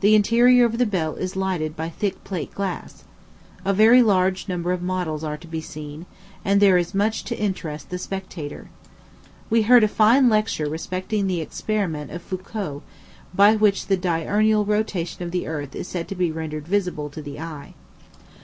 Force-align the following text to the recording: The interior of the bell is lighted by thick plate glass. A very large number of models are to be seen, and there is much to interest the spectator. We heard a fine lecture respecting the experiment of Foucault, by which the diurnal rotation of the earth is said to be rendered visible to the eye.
The 0.00 0.14
interior 0.14 0.64
of 0.64 0.78
the 0.78 0.86
bell 0.86 1.16
is 1.16 1.34
lighted 1.34 1.74
by 1.74 1.88
thick 1.88 2.22
plate 2.22 2.54
glass. 2.54 3.02
A 3.64 3.72
very 3.74 4.00
large 4.00 4.48
number 4.48 4.70
of 4.70 4.80
models 4.80 5.24
are 5.24 5.36
to 5.38 5.46
be 5.48 5.60
seen, 5.60 6.06
and 6.44 6.60
there 6.62 6.78
is 6.78 6.94
much 6.94 7.24
to 7.24 7.36
interest 7.36 7.90
the 7.90 7.98
spectator. 7.98 8.70
We 9.50 9.62
heard 9.62 9.82
a 9.82 9.88
fine 9.88 10.28
lecture 10.28 10.68
respecting 10.68 11.26
the 11.26 11.40
experiment 11.40 12.12
of 12.12 12.22
Foucault, 12.22 12.84
by 13.34 13.56
which 13.56 13.88
the 13.88 13.96
diurnal 13.96 14.64
rotation 14.64 15.24
of 15.24 15.32
the 15.32 15.48
earth 15.48 15.74
is 15.74 15.88
said 15.88 16.06
to 16.10 16.14
be 16.14 16.30
rendered 16.30 16.68
visible 16.68 17.10
to 17.10 17.20
the 17.20 17.40
eye. 17.40 17.74